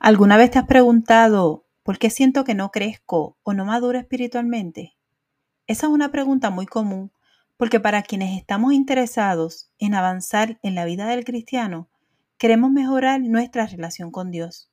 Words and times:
¿Alguna 0.00 0.36
vez 0.36 0.52
te 0.52 0.60
has 0.60 0.66
preguntado 0.66 1.66
por 1.82 1.98
qué 1.98 2.08
siento 2.08 2.44
que 2.44 2.54
no 2.54 2.70
crezco 2.70 3.36
o 3.42 3.52
no 3.52 3.64
maduro 3.64 3.98
espiritualmente? 3.98 4.96
Esa 5.66 5.88
es 5.88 5.92
una 5.92 6.12
pregunta 6.12 6.50
muy 6.50 6.66
común 6.66 7.10
porque 7.56 7.80
para 7.80 8.02
quienes 8.02 8.38
estamos 8.38 8.72
interesados 8.74 9.72
en 9.80 9.94
avanzar 9.94 10.60
en 10.62 10.76
la 10.76 10.84
vida 10.84 11.08
del 11.08 11.24
cristiano, 11.24 11.88
queremos 12.38 12.70
mejorar 12.70 13.20
nuestra 13.20 13.66
relación 13.66 14.12
con 14.12 14.30
Dios. 14.30 14.70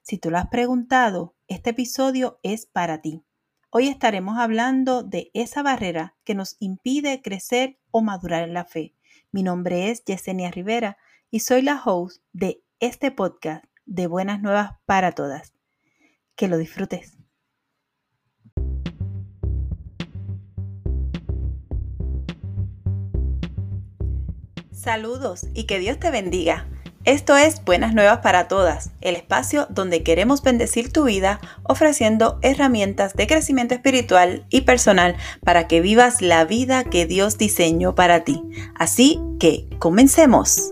Si 0.00 0.16
tú 0.16 0.30
lo 0.30 0.38
has 0.38 0.48
preguntado, 0.48 1.34
este 1.46 1.70
episodio 1.70 2.38
es 2.42 2.64
para 2.64 3.02
ti. 3.02 3.22
Hoy 3.68 3.88
estaremos 3.88 4.38
hablando 4.38 5.02
de 5.02 5.30
esa 5.34 5.62
barrera 5.62 6.14
que 6.24 6.34
nos 6.34 6.56
impide 6.58 7.20
crecer 7.20 7.76
o 7.90 8.00
madurar 8.00 8.44
en 8.44 8.54
la 8.54 8.64
fe. 8.64 8.94
Mi 9.30 9.42
nombre 9.42 9.90
es 9.90 10.02
Yesenia 10.06 10.50
Rivera 10.50 10.96
y 11.30 11.40
soy 11.40 11.60
la 11.60 11.82
host 11.84 12.22
de 12.32 12.62
este 12.80 13.10
podcast 13.10 13.66
de 13.86 14.06
buenas 14.06 14.40
nuevas 14.40 14.72
para 14.86 15.12
todas. 15.12 15.52
Que 16.36 16.48
lo 16.48 16.58
disfrutes. 16.58 17.16
Saludos 24.72 25.46
y 25.54 25.64
que 25.64 25.78
Dios 25.78 25.98
te 25.98 26.10
bendiga. 26.10 26.66
Esto 27.04 27.36
es 27.36 27.62
Buenas 27.64 27.94
Nuevas 27.94 28.20
para 28.20 28.48
Todas, 28.48 28.90
el 29.02 29.14
espacio 29.14 29.66
donde 29.68 30.02
queremos 30.02 30.42
bendecir 30.42 30.90
tu 30.90 31.04
vida 31.04 31.38
ofreciendo 31.62 32.38
herramientas 32.40 33.14
de 33.14 33.26
crecimiento 33.26 33.74
espiritual 33.74 34.46
y 34.48 34.62
personal 34.62 35.14
para 35.42 35.68
que 35.68 35.82
vivas 35.82 36.22
la 36.22 36.46
vida 36.46 36.84
que 36.84 37.04
Dios 37.04 37.36
diseñó 37.36 37.94
para 37.94 38.24
ti. 38.24 38.42
Así 38.74 39.20
que, 39.38 39.68
comencemos. 39.78 40.70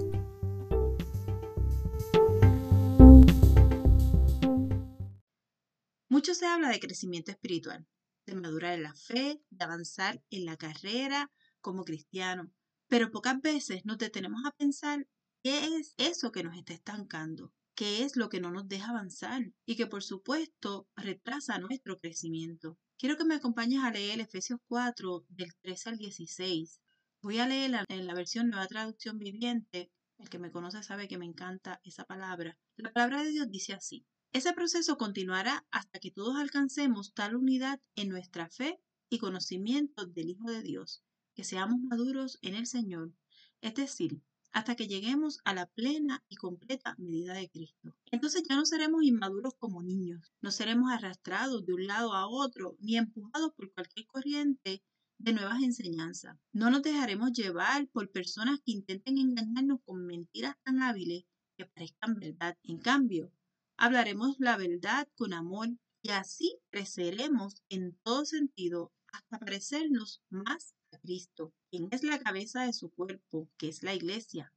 Mucho 6.23 6.37
se 6.37 6.47
habla 6.47 6.69
de 6.69 6.79
crecimiento 6.79 7.33
espiritual, 7.33 7.85
de 8.27 8.37
madurar 8.37 8.75
en 8.75 8.85
la 8.85 8.95
fe, 8.95 9.43
de 9.51 9.65
avanzar 9.65 10.23
en 10.31 10.45
la 10.45 10.57
carrera 10.57 11.33
como 11.61 11.83
cristiano, 11.83 12.53
pero 12.87 13.11
pocas 13.11 13.41
veces 13.41 13.85
nos 13.85 13.99
detenemos 13.99 14.41
a 14.47 14.53
pensar 14.53 15.09
qué 15.43 15.65
es 15.77 15.95
eso 15.97 16.31
que 16.31 16.45
nos 16.45 16.57
está 16.57 16.75
estancando, 16.75 17.53
qué 17.75 18.05
es 18.05 18.15
lo 18.15 18.29
que 18.29 18.41
no 18.41 18.53
nos 18.53 18.69
deja 18.69 18.91
avanzar 18.91 19.53
y 19.67 19.75
que 19.75 19.89
por 19.89 20.05
supuesto 20.05 20.87
retrasa 20.95 21.59
nuestro 21.59 21.99
crecimiento. 21.99 22.79
Quiero 22.99 23.17
que 23.17 23.25
me 23.25 23.35
acompañes 23.35 23.83
a 23.83 23.91
leer 23.91 24.21
Efesios 24.21 24.61
4 24.69 25.25
del 25.29 25.53
13 25.61 25.89
al 25.89 25.99
16. 25.99 26.81
Voy 27.21 27.41
a 27.41 27.49
leer 27.49 27.85
en 27.89 28.07
la 28.07 28.15
versión 28.15 28.49
Nueva 28.49 28.69
Traducción 28.69 29.19
Viviente. 29.19 29.91
El 30.19 30.29
que 30.29 30.39
me 30.39 30.53
conoce 30.53 30.85
sabe 30.85 31.09
que 31.09 31.19
me 31.19 31.27
encanta 31.27 31.81
esa 31.83 32.05
palabra. 32.05 32.57
La 32.77 32.93
palabra 32.93 33.25
de 33.25 33.31
Dios 33.31 33.51
dice 33.51 33.73
así. 33.73 34.07
Ese 34.35 34.55
proceso 34.55 34.97
continuará 34.97 35.67
hasta 35.71 35.99
que 35.99 36.11
todos 36.11 36.37
alcancemos 36.37 37.13
tal 37.13 37.37
unidad 37.37 37.83
en 37.97 38.09
nuestra 38.09 38.49
fe 38.49 38.81
y 39.11 39.19
conocimiento 39.19 40.07
del 40.07 40.31
Hijo 40.31 40.51
de 40.51 40.63
Dios, 40.63 41.05
que 41.35 41.45
seamos 41.45 41.79
maduros 41.81 42.39
en 42.41 42.55
el 42.55 42.67
Señor, 42.67 43.13
es 43.61 43.75
decir, 43.75 44.23
hasta 44.51 44.75
que 44.75 44.89
lleguemos 44.89 45.41
a 45.45 45.53
la 45.53 45.67
plena 45.67 46.25
y 46.31 46.37
completa 46.37 46.95
medida 46.97 47.35
de 47.35 47.51
Cristo. 47.51 47.95
Entonces 48.11 48.43
ya 48.49 48.57
no 48.57 48.65
seremos 48.65 49.05
inmaduros 49.05 49.53
como 49.59 49.83
niños, 49.83 50.33
no 50.41 50.51
seremos 50.51 50.91
arrastrados 50.91 51.67
de 51.67 51.75
un 51.75 51.87
lado 51.87 52.15
a 52.15 52.27
otro, 52.27 52.79
ni 52.81 52.97
empujados 52.97 53.53
por 53.53 53.71
cualquier 53.75 54.07
corriente 54.07 54.83
de 55.19 55.33
nuevas 55.35 55.63
enseñanzas. 55.63 56.39
No 56.53 56.71
nos 56.71 56.83
dejaremos 56.83 57.33
llevar 57.35 57.87
por 57.89 58.11
personas 58.11 58.61
que 58.65 58.73
intenten 58.73 59.19
engañarnos 59.19 59.81
con 59.85 60.07
mentiras 60.07 60.57
tan 60.65 60.81
hábiles 60.81 61.27
que 61.59 61.67
parezcan 61.67 62.15
verdad. 62.15 62.57
En 62.63 62.79
cambio, 62.79 63.31
hablaremos 63.77 64.37
la 64.39 64.57
verdad 64.57 65.09
con 65.17 65.33
amor 65.33 65.69
y 66.03 66.11
así 66.11 66.59
creceremos 66.71 67.63
en 67.69 67.97
todo 68.03 68.25
sentido 68.25 68.93
hasta 69.13 69.39
parecernos 69.39 70.23
más 70.31 70.75
a 70.93 70.99
Cristo, 70.99 71.55
quien 71.71 71.89
es 71.91 72.03
la 72.03 72.19
cabeza 72.19 72.65
de 72.65 72.73
su 72.73 72.91
cuerpo, 72.91 73.49
que 73.59 73.69
es 73.69 73.83
la 73.83 73.95
iglesia. 73.95 74.53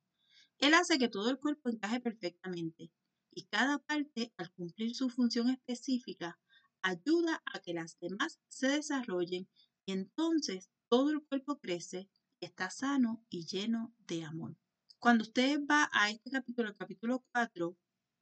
Él 0.58 0.74
hace 0.74 0.98
que 0.98 1.10
todo 1.10 1.30
el 1.30 1.40
cuerpo 1.40 1.70
encaje 1.70 2.00
perfectamente 2.00 2.92
y 3.32 3.44
cada 3.44 3.80
parte, 3.80 4.34
al 4.38 4.52
cumplir 4.54 4.96
su 4.96 5.10
función 5.10 5.50
específica, 5.50 6.40
ayuda 6.82 7.44
a 7.54 7.60
que 7.60 7.74
las 7.74 8.00
demás 8.00 8.40
se 8.48 8.68
desarrollen 8.68 9.50
y 9.86 9.92
entonces 9.92 10.70
todo 10.88 11.10
el 11.10 11.22
cuerpo 11.24 11.60
crece 11.60 12.10
y 12.40 12.46
está 12.46 12.70
sano 12.70 13.24
y 13.30 13.46
lleno 13.46 13.94
de 14.08 14.24
amor. 14.24 14.56
Cuando 15.00 15.24
usted 15.24 15.60
va 15.70 15.90
a 15.92 16.10
este 16.10 16.32
capítulo, 16.32 16.70
el 16.70 16.78
capítulo 16.78 17.26
4, 17.34 17.78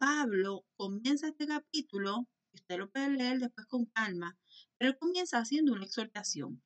Pablo 0.05 0.65
comienza 0.75 1.29
este 1.29 1.47
capítulo, 1.47 2.27
usted 2.51 2.77
lo 2.77 2.91
puede 2.91 3.11
leer 3.11 3.39
después 3.39 3.65
con 3.67 3.85
calma, 3.85 4.37
pero 4.77 4.91
él 4.91 4.97
comienza 4.97 5.37
haciendo 5.37 5.71
una 5.71 5.85
exhortación. 5.85 6.61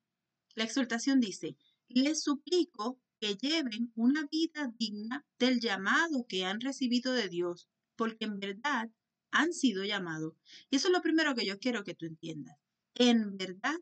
La 0.55 0.63
exhortación 0.63 1.19
dice, 1.19 1.55
les 1.87 2.23
suplico 2.23 2.99
que 3.19 3.35
lleven 3.35 3.91
una 3.93 4.25
vida 4.31 4.73
digna 4.79 5.23
del 5.37 5.59
llamado 5.59 6.25
que 6.27 6.45
han 6.45 6.61
recibido 6.61 7.13
de 7.13 7.29
Dios, 7.29 7.69
porque 7.95 8.25
en 8.25 8.39
verdad 8.39 8.89
han 9.29 9.53
sido 9.53 9.83
llamados. 9.83 10.33
Y 10.71 10.77
eso 10.77 10.87
es 10.87 10.93
lo 10.93 11.03
primero 11.03 11.35
que 11.35 11.45
yo 11.45 11.59
quiero 11.59 11.83
que 11.83 11.93
tú 11.93 12.07
entiendas. 12.07 12.57
En 12.95 13.37
verdad, 13.37 13.77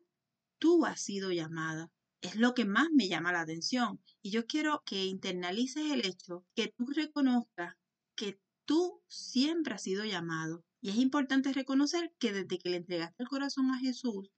tú 0.60 0.86
has 0.86 1.00
sido 1.00 1.32
llamada. 1.32 1.90
Es 2.20 2.36
lo 2.36 2.54
que 2.56 2.66
más 2.66 2.90
me 2.92 3.08
llama 3.08 3.32
la 3.32 3.40
atención. 3.40 4.02
Y 4.22 4.32
yo 4.32 4.48
quiero 4.48 4.84
que 4.86 5.06
internalices 5.06 5.92
el 5.92 6.06
hecho 6.06 6.46
que 6.56 6.74
tú 6.76 6.88
reconozcas 6.88 7.78
que 8.18 8.38
Tú 8.66 9.02
siempre 9.08 9.76
has 9.76 9.84
sido 9.84 10.06
llamado. 10.06 10.64
Y 10.82 10.90
es 10.90 10.98
importante 10.98 11.54
reconocer 11.54 12.14
que 12.20 12.34
desde 12.34 12.60
que 12.60 12.70
le 12.70 12.78
entregaste 12.78 13.24
el 13.24 13.30
corazón 13.30 13.72
a 13.72 13.80
Jesús, 13.80 14.30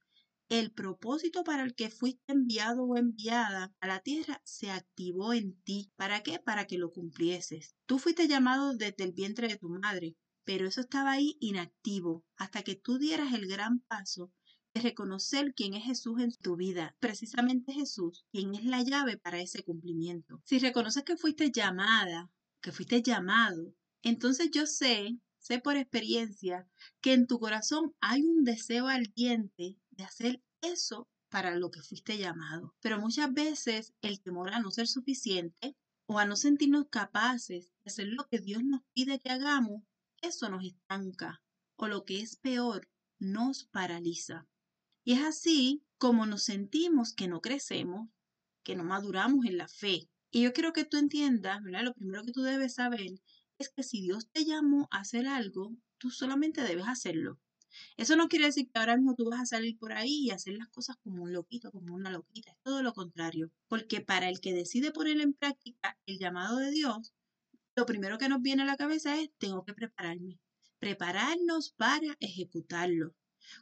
el 0.49 0.71
propósito 0.71 1.43
para 1.43 1.63
el 1.63 1.75
que 1.75 1.89
fuiste 1.89 2.31
enviado 2.31 2.83
o 2.83 2.95
enviada 2.95 3.73
a 3.81 3.87
la 3.87 3.99
tierra 3.99 4.41
se 4.45 4.71
activó 4.71 5.33
en 5.33 5.61
ti. 5.63 5.91
¿Para 5.97 6.23
qué? 6.23 6.39
Para 6.39 6.65
que 6.65 6.77
lo 6.77 6.91
cumplieses. 6.91 7.75
Tú 7.85 7.99
fuiste 7.99 8.29
llamado 8.29 8.73
desde 8.73 9.03
el 9.03 9.11
vientre 9.11 9.49
de 9.49 9.57
tu 9.57 9.67
madre, 9.67 10.15
pero 10.45 10.65
eso 10.65 10.79
estaba 10.79 11.11
ahí 11.11 11.35
inactivo 11.41 12.23
hasta 12.37 12.63
que 12.63 12.75
tú 12.75 12.97
dieras 12.97 13.33
el 13.33 13.47
gran 13.47 13.81
paso 13.81 14.31
de 14.73 14.81
reconocer 14.81 15.53
quién 15.53 15.73
es 15.73 15.83
Jesús 15.83 16.21
en 16.21 16.31
tu 16.31 16.55
vida, 16.55 16.95
precisamente 16.99 17.73
Jesús, 17.73 18.25
quien 18.31 18.55
es 18.55 18.63
la 18.63 18.81
llave 18.83 19.17
para 19.17 19.41
ese 19.41 19.63
cumplimiento. 19.63 20.41
Si 20.45 20.59
reconoces 20.59 21.03
que 21.03 21.17
fuiste 21.17 21.51
llamada, 21.51 22.31
que 22.61 22.71
fuiste 22.71 23.01
llamado, 23.01 23.73
entonces 24.07 24.49
yo 24.51 24.65
sé, 24.65 25.17
sé 25.39 25.59
por 25.59 25.77
experiencia, 25.77 26.67
que 27.01 27.13
en 27.13 27.27
tu 27.27 27.39
corazón 27.39 27.95
hay 28.01 28.23
un 28.23 28.43
deseo 28.43 28.87
ardiente 28.87 29.77
de 29.91 30.03
hacer 30.03 30.41
eso 30.61 31.07
para 31.29 31.55
lo 31.55 31.71
que 31.71 31.81
fuiste 31.81 32.17
llamado. 32.17 32.75
Pero 32.81 32.99
muchas 32.99 33.33
veces 33.33 33.93
el 34.01 34.21
temor 34.21 34.53
a 34.53 34.59
no 34.59 34.71
ser 34.71 34.87
suficiente 34.87 35.75
o 36.05 36.19
a 36.19 36.25
no 36.25 36.35
sentirnos 36.35 36.85
capaces 36.89 37.71
de 37.83 37.91
hacer 37.91 38.07
lo 38.07 38.27
que 38.27 38.39
Dios 38.39 38.63
nos 38.63 38.81
pide 38.93 39.19
que 39.19 39.29
hagamos, 39.29 39.83
eso 40.21 40.49
nos 40.49 40.63
estanca 40.63 41.41
o 41.75 41.87
lo 41.87 42.05
que 42.05 42.21
es 42.21 42.37
peor, 42.37 42.89
nos 43.19 43.65
paraliza. 43.65 44.47
Y 45.03 45.13
es 45.13 45.23
así 45.23 45.83
como 45.97 46.25
nos 46.25 46.43
sentimos 46.43 47.13
que 47.13 47.27
no 47.27 47.41
crecemos, 47.41 48.09
que 48.63 48.75
no 48.75 48.83
maduramos 48.83 49.45
en 49.45 49.57
la 49.57 49.67
fe. 49.67 50.09
Y 50.31 50.43
yo 50.43 50.53
quiero 50.53 50.73
que 50.73 50.85
tú 50.85 50.97
entiendas, 50.97 51.63
¿verdad? 51.63 51.83
Lo 51.83 51.93
primero 51.93 52.23
que 52.23 52.31
tú 52.31 52.41
debes 52.41 52.75
saber 52.75 53.11
es 53.59 53.69
que 53.69 53.83
si 53.83 54.01
Dios 54.01 54.29
te 54.31 54.45
llamó 54.45 54.87
a 54.91 54.99
hacer 54.99 55.27
algo, 55.27 55.75
tú 55.97 56.09
solamente 56.09 56.61
debes 56.61 56.87
hacerlo. 56.87 57.39
Eso 57.97 58.15
no 58.15 58.27
quiere 58.27 58.45
decir 58.45 58.69
que 58.71 58.79
ahora 58.79 58.95
mismo 58.95 59.15
tú 59.15 59.29
vas 59.29 59.41
a 59.41 59.45
salir 59.45 59.77
por 59.77 59.93
ahí 59.93 60.25
y 60.25 60.31
hacer 60.31 60.53
las 60.55 60.69
cosas 60.69 60.97
como 60.97 61.23
un 61.23 61.33
loquito, 61.33 61.71
como 61.71 61.93
una 61.93 62.09
loquita. 62.09 62.51
Es 62.51 62.57
todo 62.63 62.81
lo 62.81 62.93
contrario. 62.93 63.51
Porque 63.67 64.01
para 64.01 64.29
el 64.29 64.39
que 64.39 64.53
decide 64.53 64.91
poner 64.91 65.19
en 65.21 65.33
práctica 65.33 65.97
el 66.05 66.17
llamado 66.17 66.57
de 66.57 66.71
Dios, 66.71 67.13
lo 67.75 67.85
primero 67.85 68.17
que 68.17 68.29
nos 68.29 68.41
viene 68.41 68.63
a 68.63 68.65
la 68.65 68.77
cabeza 68.77 69.19
es, 69.19 69.29
tengo 69.37 69.63
que 69.63 69.73
prepararme. 69.73 70.39
Prepararnos 70.79 71.71
para 71.71 72.15
ejecutarlo. 72.19 73.13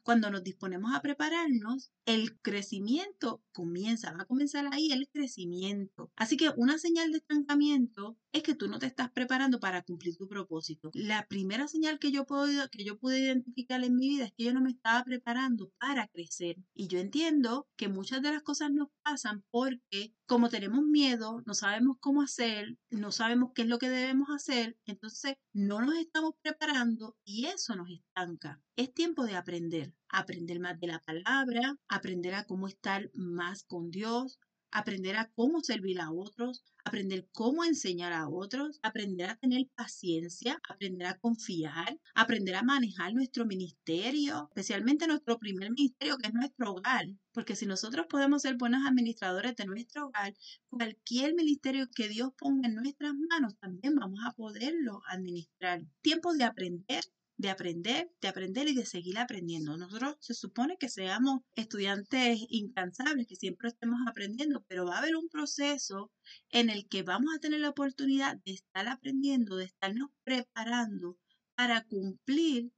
Cuando 0.03 0.31
nos 0.31 0.43
disponemos 0.43 0.93
a 0.95 1.01
prepararnos, 1.01 1.91
el 2.05 2.39
crecimiento 2.39 3.43
comienza, 3.51 4.13
va 4.13 4.23
a 4.23 4.25
comenzar 4.25 4.67
ahí 4.71 4.91
el 4.91 5.09
crecimiento. 5.09 6.11
Así 6.15 6.37
que 6.37 6.51
una 6.55 6.77
señal 6.77 7.11
de 7.11 7.17
estancamiento 7.17 8.17
es 8.31 8.43
que 8.43 8.53
tú 8.53 8.67
no 8.67 8.79
te 8.79 8.85
estás 8.85 9.11
preparando 9.11 9.59
para 9.59 9.81
cumplir 9.81 10.15
tu 10.17 10.27
propósito. 10.27 10.91
La 10.93 11.25
primera 11.27 11.67
señal 11.67 11.99
que 11.99 12.11
yo, 12.11 12.25
puedo, 12.25 12.69
que 12.69 12.83
yo 12.83 12.99
pude 12.99 13.19
identificar 13.19 13.83
en 13.83 13.95
mi 13.95 14.09
vida 14.09 14.25
es 14.25 14.33
que 14.33 14.43
yo 14.43 14.53
no 14.53 14.61
me 14.61 14.71
estaba 14.71 15.03
preparando 15.03 15.71
para 15.79 16.07
crecer. 16.07 16.57
Y 16.73 16.87
yo 16.87 16.99
entiendo 16.99 17.67
que 17.75 17.87
muchas 17.87 18.21
de 18.21 18.31
las 18.31 18.43
cosas 18.43 18.71
nos 18.71 18.89
pasan 19.01 19.43
porque 19.49 20.13
como 20.25 20.49
tenemos 20.49 20.83
miedo, 20.83 21.43
no 21.45 21.53
sabemos 21.53 21.97
cómo 21.99 22.21
hacer, 22.21 22.77
no 22.89 23.11
sabemos 23.11 23.51
qué 23.53 23.61
es 23.61 23.67
lo 23.67 23.77
que 23.77 23.89
debemos 23.89 24.29
hacer, 24.29 24.77
entonces 24.85 25.35
no 25.53 25.81
nos 25.81 25.95
estamos 25.95 26.33
preparando 26.41 27.15
y 27.23 27.45
eso 27.45 27.75
nos 27.75 27.89
estanca. 27.89 28.61
Es 28.75 28.93
tiempo 28.93 29.23
de 29.23 29.35
aprender, 29.35 29.93
aprender 30.09 30.59
más 30.59 30.79
de 30.79 30.87
la 30.87 30.99
palabra, 30.99 31.77
aprender 31.95 32.35
a 32.35 32.45
cómo 32.45 32.67
estar 32.67 33.09
más 33.13 33.63
con 33.63 33.89
Dios, 33.91 34.39
aprender 34.75 35.15
a 35.15 35.31
cómo 35.33 35.61
servir 35.61 36.01
a 36.01 36.11
otros, 36.11 36.63
aprender 36.83 37.29
cómo 37.31 37.63
enseñar 37.63 38.11
a 38.11 38.27
otros, 38.27 38.79
aprender 38.83 39.29
a 39.29 39.37
tener 39.37 39.69
paciencia, 39.73 40.59
aprender 40.67 41.07
a 41.07 41.17
confiar, 41.17 41.97
aprender 42.13 42.55
a 42.55 42.63
manejar 42.63 43.13
nuestro 43.13 43.45
ministerio, 43.45 44.49
especialmente 44.49 45.07
nuestro 45.07 45.39
primer 45.39 45.71
ministerio 45.71 46.17
que 46.17 46.27
es 46.27 46.33
nuestro 46.33 46.73
hogar. 46.73 47.07
Porque 47.31 47.55
si 47.55 47.65
nosotros 47.65 48.05
podemos 48.09 48.41
ser 48.41 48.57
buenos 48.57 48.85
administradores 48.85 49.55
de 49.55 49.65
nuestro 49.65 50.07
hogar, 50.07 50.35
cualquier 50.69 51.35
ministerio 51.35 51.87
que 51.95 52.09
Dios 52.09 52.31
ponga 52.37 52.67
en 52.67 52.75
nuestras 52.75 53.13
manos, 53.29 53.57
también 53.57 53.95
vamos 53.95 54.19
a 54.25 54.33
poderlo 54.33 55.01
administrar. 55.07 55.81
Tiempo 56.01 56.33
de 56.33 56.43
aprender 56.43 57.03
de 57.37 57.49
aprender, 57.49 58.09
de 58.21 58.27
aprender 58.27 58.67
y 58.67 58.75
de 58.75 58.85
seguir 58.85 59.17
aprendiendo. 59.17 59.77
Nosotros 59.77 60.15
se 60.19 60.33
supone 60.33 60.77
que 60.77 60.89
seamos 60.89 61.41
estudiantes 61.55 62.39
incansables, 62.49 63.27
que 63.27 63.35
siempre 63.35 63.69
estemos 63.69 63.99
aprendiendo, 64.07 64.63
pero 64.67 64.85
va 64.85 64.95
a 64.95 64.99
haber 64.99 65.15
un 65.15 65.27
proceso 65.29 66.11
en 66.49 66.69
el 66.69 66.87
que 66.87 67.03
vamos 67.03 67.35
a 67.35 67.39
tener 67.39 67.59
la 67.59 67.69
oportunidad 67.69 68.37
de 68.45 68.53
estar 68.53 68.87
aprendiendo, 68.87 69.57
de 69.57 69.65
estarnos 69.65 70.09
preparando 70.23 71.17
para 71.55 71.83
cumplir 71.83 72.71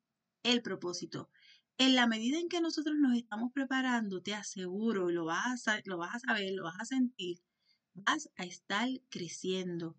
el 0.44 0.62
propósito. 0.62 1.30
En 1.78 1.96
la 1.96 2.08
medida 2.08 2.40
en 2.40 2.50
que 2.50 2.62
nosotros 2.62 2.96
nos 2.98 3.16
estamos 3.16 3.52
preparando, 3.54 4.22
te 4.22 4.34
aseguro, 4.34 5.12
lo 5.12 5.26
vas 5.26 5.68
a, 5.68 5.80
lo 5.86 5.98
vas 5.98 6.16
a 6.16 6.20
saber, 6.20 6.54
lo 6.54 6.64
vas 6.64 6.80
a 6.80 6.86
sentir, 6.86 7.40
vas 7.94 8.30
a 8.36 8.46
estar 8.46 8.88
creciendo 9.10 9.96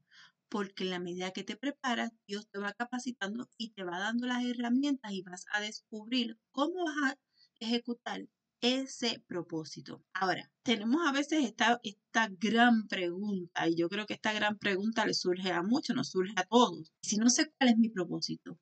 porque 0.48 0.84
en 0.84 0.90
la 0.90 0.98
medida 1.00 1.32
que 1.32 1.44
te 1.44 1.56
preparas, 1.56 2.12
Dios 2.26 2.48
te 2.50 2.58
va 2.58 2.72
capacitando 2.72 3.48
y 3.56 3.70
te 3.70 3.84
va 3.84 3.98
dando 3.98 4.26
las 4.26 4.44
herramientas 4.44 5.12
y 5.12 5.22
vas 5.22 5.44
a 5.52 5.60
descubrir 5.60 6.38
cómo 6.52 6.84
vas 6.84 7.12
a 7.12 7.18
ejecutar 7.60 8.26
ese 8.60 9.22
propósito. 9.26 10.02
Ahora, 10.12 10.50
tenemos 10.62 11.06
a 11.06 11.12
veces 11.12 11.44
esta, 11.44 11.80
esta 11.82 12.28
gran 12.38 12.88
pregunta 12.88 13.68
y 13.68 13.76
yo 13.76 13.88
creo 13.88 14.06
que 14.06 14.14
esta 14.14 14.32
gran 14.32 14.58
pregunta 14.58 15.06
le 15.06 15.14
surge 15.14 15.52
a 15.52 15.62
muchos, 15.62 15.94
nos 15.94 16.10
surge 16.10 16.32
a 16.36 16.44
todos. 16.44 16.92
Si 17.02 17.16
no 17.16 17.30
sé 17.30 17.50
cuál 17.56 17.70
es 17.70 17.76
mi 17.78 17.88
propósito, 17.88 18.58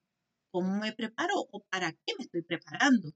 ¿cómo 0.51 0.79
me 0.81 0.93
preparo 0.93 1.35
o 1.53 1.65
para 1.71 1.93
qué 1.93 2.15
me 2.19 2.25
estoy 2.25 2.43
preparando? 2.43 3.13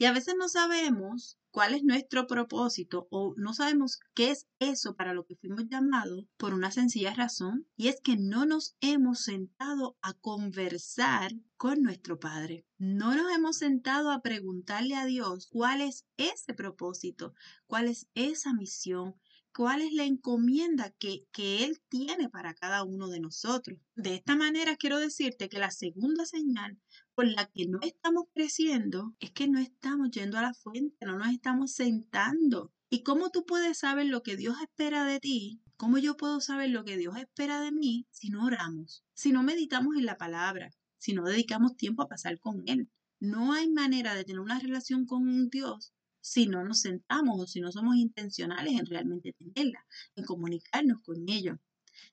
Y 0.00 0.04
a 0.04 0.12
veces 0.12 0.36
no 0.38 0.48
sabemos 0.48 1.38
cuál 1.50 1.74
es 1.74 1.82
nuestro 1.82 2.28
propósito 2.28 3.08
o 3.10 3.34
no 3.36 3.52
sabemos 3.52 3.98
qué 4.14 4.30
es 4.30 4.46
eso 4.60 4.94
para 4.94 5.12
lo 5.12 5.24
que 5.24 5.34
fuimos 5.34 5.64
llamados 5.68 6.24
por 6.36 6.54
una 6.54 6.70
sencilla 6.70 7.12
razón 7.14 7.66
y 7.76 7.88
es 7.88 8.00
que 8.00 8.16
no 8.16 8.46
nos 8.46 8.76
hemos 8.80 9.22
sentado 9.24 9.98
a 10.00 10.14
conversar 10.14 11.32
con 11.56 11.82
nuestro 11.82 12.20
Padre. 12.20 12.64
No 12.78 13.16
nos 13.16 13.34
hemos 13.34 13.56
sentado 13.56 14.12
a 14.12 14.22
preguntarle 14.22 14.94
a 14.94 15.04
Dios 15.04 15.48
cuál 15.50 15.80
es 15.80 16.06
ese 16.16 16.54
propósito, 16.54 17.34
cuál 17.66 17.88
es 17.88 18.06
esa 18.14 18.52
misión, 18.52 19.16
cuál 19.52 19.82
es 19.82 19.92
la 19.92 20.04
encomienda 20.04 20.90
que, 20.98 21.26
que, 21.32 21.64
Él 21.64 21.80
tiene 21.88 22.28
para 22.28 22.54
cada 22.54 22.84
uno 22.84 23.08
de 23.08 23.20
nosotros. 23.20 23.78
De 23.94 24.14
esta 24.14 24.36
manera 24.36 24.76
quiero 24.76 24.98
decirte 24.98 25.48
que 25.48 25.58
la 25.58 25.70
segunda 25.70 26.24
señal 26.26 26.78
por 27.14 27.26
la 27.26 27.46
que 27.46 27.66
no 27.66 27.80
estamos 27.82 28.24
creciendo 28.32 29.14
es 29.20 29.30
que 29.32 29.48
no 29.48 29.58
estamos 29.58 30.10
yendo 30.10 30.38
a 30.38 30.42
la 30.42 30.54
fuente, 30.54 31.04
no 31.04 31.18
nos 31.18 31.28
estamos 31.28 31.72
sentando. 31.72 32.72
¿Y 32.90 33.02
cómo 33.02 33.30
tú 33.30 33.44
puedes 33.44 33.78
saber 33.78 34.06
lo 34.06 34.22
que 34.22 34.36
Dios 34.36 34.56
espera 34.62 35.04
de 35.04 35.20
ti? 35.20 35.60
¿Cómo 35.76 35.98
yo 35.98 36.16
puedo 36.16 36.40
saber 36.40 36.70
lo 36.70 36.84
que 36.84 36.96
Dios 36.96 37.16
espera 37.16 37.60
de 37.60 37.70
mí 37.70 38.06
si 38.10 38.30
no 38.30 38.44
oramos, 38.44 39.04
si 39.14 39.32
no 39.32 39.42
meditamos 39.42 39.96
en 39.96 40.06
la 40.06 40.16
palabra, 40.16 40.70
si 40.96 41.12
no 41.12 41.24
dedicamos 41.24 41.76
tiempo 41.76 42.02
a 42.02 42.08
pasar 42.08 42.40
con 42.40 42.62
Él? 42.66 42.88
No 43.20 43.52
hay 43.52 43.68
manera 43.68 44.14
de 44.14 44.24
tener 44.24 44.40
una 44.40 44.58
relación 44.58 45.04
con 45.04 45.22
un 45.22 45.50
Dios 45.50 45.92
si 46.20 46.46
no 46.46 46.64
nos 46.64 46.80
sentamos 46.80 47.40
o 47.40 47.46
si 47.46 47.60
no 47.60 47.72
somos 47.72 47.96
intencionales 47.96 48.78
en 48.78 48.86
realmente 48.86 49.32
tenerla, 49.32 49.84
en 50.16 50.24
comunicarnos 50.24 51.00
con 51.02 51.28
ellos. 51.28 51.58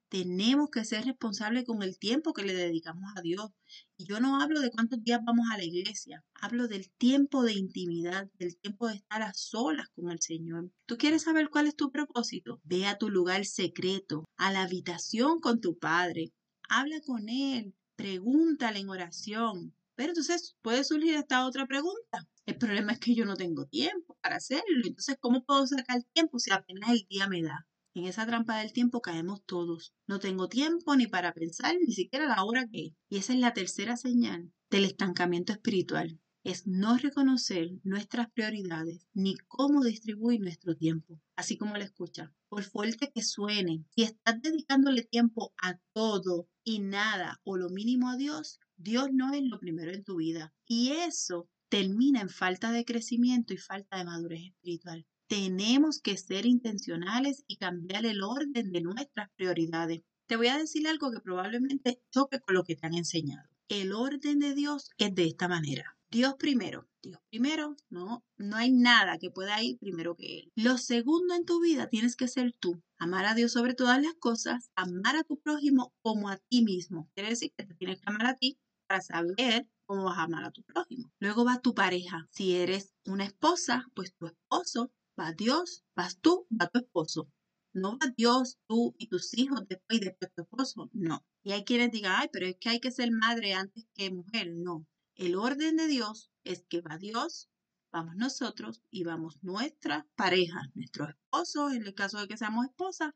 Tenemos 0.10 0.70
que 0.70 0.86
ser 0.86 1.06
responsables 1.06 1.66
con 1.66 1.84
el 1.84 1.98
tiempo 1.98 2.34
que 2.34 2.44
le 2.44 2.54
dedicamos 2.54 3.12
a 3.16 3.22
Dios. 3.22 3.52
Y 3.98 4.06
yo 4.06 4.20
no 4.20 4.42
hablo 4.42 4.62
de 4.62 4.72
cuántos 4.72 5.04
días 5.04 5.20
vamos 5.24 5.48
a 5.52 5.58
la 5.58 5.64
iglesia, 5.64 6.24
hablo 6.34 6.68
del 6.68 6.90
tiempo 6.92 7.44
de 7.44 7.54
intimidad, 7.54 8.30
del 8.40 8.58
tiempo 8.58 8.88
de 8.88 8.96
estar 8.96 9.22
a 9.22 9.34
solas 9.34 9.90
con 9.90 10.10
el 10.12 10.22
Señor. 10.22 10.72
¿Tú 10.86 10.98
quieres 10.98 11.24
saber 11.24 11.50
cuál 11.50 11.68
es 11.68 11.76
tu 11.76 11.92
propósito? 11.92 12.62
Ve 12.64 12.86
a 12.88 12.98
tu 12.98 13.10
lugar 13.10 13.46
secreto, 13.46 14.26
a 14.38 14.52
la 14.52 14.64
habitación 14.64 15.40
con 15.40 15.60
tu 15.60 15.78
Padre. 15.78 16.32
Habla 16.70 17.02
con 17.02 17.30
Él, 17.30 17.76
pregúntale 17.96 18.80
en 18.80 18.90
oración. 18.90 19.76
Pero 19.96 20.10
entonces 20.10 20.56
puede 20.62 20.84
surgir 20.84 21.16
esta 21.16 21.46
otra 21.46 21.66
pregunta. 21.66 22.28
El 22.46 22.58
problema 22.58 22.92
es 22.92 23.00
que 23.00 23.16
yo 23.16 23.26
no 23.26 23.36
tengo 23.36 23.66
tiempo 23.66 24.18
para 24.22 24.36
hacerlo. 24.36 24.84
Entonces, 24.84 25.18
¿cómo 25.20 25.44
puedo 25.46 25.66
sacar 25.66 26.04
tiempo 26.14 26.38
si 26.38 26.52
apenas 26.52 26.92
el 26.92 27.06
día 27.10 27.28
me 27.28 27.42
da? 27.42 27.66
En 27.96 28.04
esa 28.04 28.26
trampa 28.26 28.60
del 28.60 28.74
tiempo 28.74 29.02
caemos 29.02 29.46
todos. 29.46 29.94
No 30.06 30.20
tengo 30.20 30.50
tiempo 30.50 30.98
ni 30.98 31.08
para 31.08 31.34
pensar, 31.34 31.76
ni 31.80 31.94
siquiera 31.94 32.28
la 32.28 32.44
hora 32.44 32.68
que. 32.68 32.94
Y 33.08 33.18
esa 33.18 33.32
es 33.32 33.40
la 33.40 33.54
tercera 33.54 33.96
señal 33.96 34.52
del 34.70 34.84
estancamiento 34.84 35.54
espiritual. 35.54 36.20
Es 36.44 36.68
no 36.68 36.98
reconocer 36.98 37.72
nuestras 37.84 38.30
prioridades 38.32 39.08
ni 39.14 39.36
cómo 39.48 39.82
distribuir 39.82 40.42
nuestro 40.42 40.76
tiempo. 40.76 41.22
Así 41.38 41.58
como 41.58 41.78
la 41.78 41.86
escucha. 41.86 42.34
Por 42.50 42.64
fuerte 42.64 43.12
que 43.16 43.24
suene, 43.24 43.86
si 43.96 44.04
estás 44.04 44.42
dedicándole 44.42 45.04
tiempo 45.04 45.54
a 45.58 45.80
todo 45.94 46.50
y 46.66 46.80
nada 46.80 47.40
o 47.46 47.56
lo 47.56 47.70
mínimo 47.70 48.10
a 48.10 48.18
Dios, 48.18 48.60
Dios 48.78 49.10
no 49.12 49.34
es 49.34 49.44
lo 49.44 49.60
primero 49.60 49.92
en 49.92 50.04
tu 50.04 50.18
vida. 50.18 50.54
Y 50.68 50.92
eso 50.92 51.50
termina 51.70 52.22
en 52.22 52.30
falta 52.30 52.72
de 52.72 52.86
crecimiento 52.86 53.54
y 53.54 53.58
falta 53.58 53.98
de 53.98 54.06
madurez 54.06 54.44
espiritual 54.44 55.06
tenemos 55.28 56.00
que 56.02 56.18
ser 56.18 56.46
intencionales 56.46 57.44
y 57.48 57.58
cambiar 57.58 58.06
el 58.06 58.22
orden 58.22 58.72
de 58.72 58.82
nuestras 58.82 59.30
prioridades. 59.36 60.02
Te 60.28 60.36
voy 60.36 60.48
a 60.48 60.58
decir 60.58 60.88
algo 60.88 61.12
que 61.12 61.20
probablemente 61.20 62.02
choque 62.12 62.40
con 62.40 62.56
lo 62.56 62.64
que 62.64 62.76
te 62.76 62.86
han 62.86 62.94
enseñado. 62.94 63.48
El 63.68 63.94
orden 63.94 64.40
de 64.40 64.54
Dios 64.54 64.90
es 64.98 65.14
de 65.16 65.26
esta 65.26 65.48
manera. 65.48 65.98
Dios 66.12 66.36
primero. 66.36 66.88
Dios 67.02 67.20
primero, 67.30 67.76
no, 67.90 68.24
no 68.38 68.56
hay 68.56 68.72
nada 68.72 69.20
que 69.20 69.30
pueda 69.30 69.62
ir 69.62 69.78
primero 69.78 70.16
que 70.16 70.40
Él. 70.40 70.52
Lo 70.56 70.78
segundo 70.78 71.36
en 71.36 71.46
tu 71.46 71.62
vida 71.62 71.88
tienes 71.88 72.16
que 72.16 72.28
ser 72.28 72.54
tú. 72.60 72.82
Amar 72.98 73.26
a 73.26 73.36
Dios 73.36 73.52
sobre 73.52 73.76
todas 73.76 74.02
las 74.02 74.16
cosas, 74.16 74.72
amar 74.76 75.16
a 75.16 75.24
tu 75.24 75.40
prójimo 75.40 75.94
como 76.02 76.30
a 76.30 76.38
ti 76.38 76.64
mismo. 76.64 77.10
Quiere 77.14 77.30
decir 77.30 77.52
que 77.56 77.66
te 77.66 77.76
tienes 77.76 78.00
que 78.00 78.10
amar 78.10 78.26
a 78.26 78.36
ti 78.36 78.58
para 78.88 79.02
saber 79.02 79.68
cómo 79.86 80.06
vas 80.06 80.18
a 80.18 80.24
amar 80.24 80.44
a 80.46 80.52
tu 80.52 80.64
prójimo. 80.64 81.12
Luego 81.20 81.46
va 81.46 81.62
tu 81.62 81.74
pareja. 81.74 82.28
Si 82.32 82.56
eres 82.56 82.94
una 83.06 83.26
esposa, 83.26 83.86
pues 83.96 84.16
tu 84.16 84.28
esposo 84.28 84.92
va 85.20 85.32
Dios, 85.34 85.84
vas 85.96 86.20
tú, 86.20 86.48
va 86.52 86.68
tu 86.68 86.80
esposo. 86.80 87.30
No 87.74 87.98
va 87.98 88.14
Dios, 88.16 88.58
tú 88.68 88.96
y 88.98 89.08
tus 89.08 89.34
hijos 89.38 89.68
después 89.68 90.00
y 90.00 90.06
después 90.06 90.32
tu 90.34 90.44
esposo. 90.44 90.90
No. 90.94 91.26
Y 91.44 91.52
hay 91.52 91.66
quienes 91.66 91.92
digan, 91.92 92.16
ay, 92.18 92.30
pero 92.32 92.46
es 92.48 92.58
que 92.58 92.70
hay 92.70 92.80
que 92.80 92.92
ser 92.92 93.12
madre 93.12 93.54
antes 93.54 93.86
que 93.94 94.12
mujer. 94.12 94.52
No. 94.56 94.86
El 95.16 95.36
orden 95.36 95.78
de 95.78 95.88
Dios 95.88 96.32
es 96.44 96.66
que 96.68 96.82
va 96.82 96.98
Dios, 96.98 97.50
vamos 97.92 98.16
nosotros 98.16 98.82
y 98.92 99.04
vamos 99.04 99.40
nuestra 99.42 100.08
pareja, 100.16 100.62
nuestro 100.74 101.08
esposo, 101.10 101.70
en 101.70 101.86
el 101.86 101.94
caso 101.94 102.20
de 102.20 102.28
que 102.28 102.38
seamos 102.38 102.66
esposa. 102.66 103.16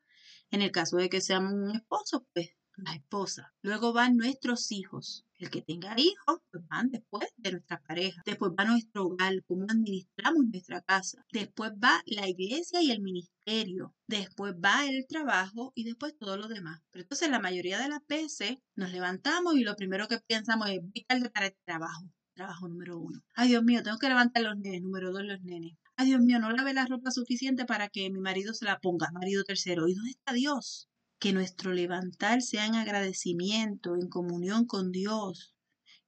En 0.51 0.61
el 0.61 0.71
caso 0.71 0.97
de 0.97 1.09
que 1.09 1.21
seamos 1.21 1.53
un 1.53 1.75
esposo, 1.75 2.25
pues 2.33 2.49
la 2.77 2.93
esposa. 2.93 3.53
Luego 3.61 3.93
van 3.93 4.17
nuestros 4.17 4.71
hijos. 4.71 5.25
El 5.39 5.49
que 5.49 5.61
tenga 5.61 5.95
hijos, 5.97 6.41
pues 6.51 6.67
van 6.67 6.89
después 6.89 7.29
de 7.37 7.53
nuestra 7.53 7.81
pareja. 7.87 8.21
Después 8.25 8.51
va 8.59 8.65
nuestro 8.65 9.05
hogar, 9.05 9.41
cómo 9.47 9.65
administramos 9.69 10.43
nuestra 10.51 10.81
casa. 10.81 11.25
Después 11.31 11.71
va 11.81 12.03
la 12.07 12.27
iglesia 12.27 12.81
y 12.81 12.91
el 12.91 13.01
ministerio. 13.01 13.95
Después 14.05 14.53
va 14.55 14.85
el 14.85 15.07
trabajo 15.07 15.71
y 15.75 15.85
después 15.85 16.17
todo 16.17 16.35
lo 16.35 16.49
demás. 16.49 16.81
Pero 16.91 17.03
entonces 17.03 17.29
la 17.29 17.39
mayoría 17.39 17.79
de 17.79 17.87
las 17.87 18.05
veces 18.05 18.57
nos 18.75 18.91
levantamos 18.91 19.55
y 19.55 19.63
lo 19.63 19.77
primero 19.77 20.09
que 20.09 20.19
pensamos 20.27 20.69
es 20.71 20.81
vital 20.91 21.31
para 21.33 21.47
el 21.47 21.55
trabajo. 21.63 22.03
Trabajo 22.33 22.67
número 22.67 22.99
uno. 22.99 23.21
Ay, 23.33 23.47
Dios 23.47 23.63
mío, 23.63 23.81
tengo 23.81 23.97
que 23.97 24.09
levantar 24.09 24.43
los 24.43 24.57
nenes. 24.57 24.81
Número 24.81 25.13
dos, 25.13 25.23
los 25.23 25.41
nenes. 25.41 25.71
Ay, 25.95 26.07
Dios 26.07 26.19
mío, 26.19 26.39
no 26.39 26.51
lavé 26.51 26.73
la 26.73 26.85
ropa 26.85 27.11
suficiente 27.11 27.63
para 27.63 27.87
que 27.87 28.09
mi 28.09 28.19
marido 28.19 28.53
se 28.53 28.65
la 28.65 28.79
ponga. 28.79 29.09
Marido 29.13 29.45
tercero. 29.45 29.87
¿Y 29.87 29.93
dónde 29.93 30.11
está 30.11 30.33
Dios? 30.33 30.88
Que 31.19 31.33
nuestro 31.33 31.73
levantar 31.73 32.41
sea 32.41 32.65
en 32.65 32.75
agradecimiento, 32.75 33.95
en 33.95 34.07
comunión 34.07 34.65
con 34.65 34.91
Dios. 34.91 35.53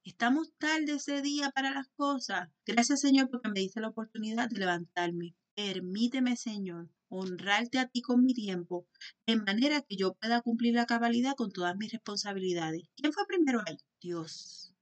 Estamos 0.04 0.52
tarde 0.58 0.94
ese 0.94 1.22
día 1.22 1.50
para 1.50 1.72
las 1.72 1.88
cosas. 1.96 2.48
Gracias 2.66 3.00
Señor 3.00 3.28
porque 3.30 3.50
me 3.50 3.60
diste 3.60 3.80
la 3.80 3.88
oportunidad 3.88 4.48
de 4.48 4.58
levantarme. 4.58 5.36
Permíteme 5.54 6.36
Señor 6.36 6.88
honrarte 7.08 7.78
a 7.78 7.88
ti 7.88 8.00
con 8.00 8.24
mi 8.24 8.32
tiempo, 8.32 8.86
de 9.26 9.36
manera 9.36 9.82
que 9.82 9.96
yo 9.96 10.14
pueda 10.14 10.40
cumplir 10.40 10.74
la 10.74 10.86
cabalidad 10.86 11.34
con 11.36 11.52
todas 11.52 11.76
mis 11.76 11.92
responsabilidades. 11.92 12.84
¿Quién 12.96 13.12
fue 13.12 13.26
primero 13.26 13.62
ahí? 13.66 13.76
Dios 14.00 14.72